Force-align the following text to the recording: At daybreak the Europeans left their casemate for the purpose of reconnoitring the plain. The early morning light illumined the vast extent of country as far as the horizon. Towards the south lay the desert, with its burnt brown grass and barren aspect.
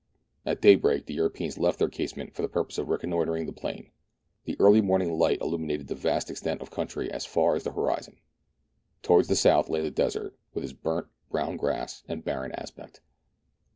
At 0.47 0.63
daybreak 0.63 1.05
the 1.05 1.13
Europeans 1.13 1.59
left 1.59 1.77
their 1.77 1.87
casemate 1.87 2.33
for 2.33 2.41
the 2.41 2.49
purpose 2.49 2.79
of 2.79 2.89
reconnoitring 2.89 3.45
the 3.45 3.53
plain. 3.53 3.91
The 4.45 4.57
early 4.59 4.81
morning 4.81 5.13
light 5.13 5.39
illumined 5.41 5.87
the 5.87 5.93
vast 5.93 6.31
extent 6.31 6.59
of 6.59 6.71
country 6.71 7.11
as 7.11 7.23
far 7.23 7.55
as 7.55 7.65
the 7.65 7.71
horizon. 7.73 8.17
Towards 9.03 9.27
the 9.27 9.35
south 9.35 9.69
lay 9.69 9.81
the 9.81 9.91
desert, 9.91 10.35
with 10.55 10.63
its 10.63 10.73
burnt 10.73 11.05
brown 11.29 11.55
grass 11.55 12.01
and 12.07 12.25
barren 12.25 12.51
aspect. 12.53 13.01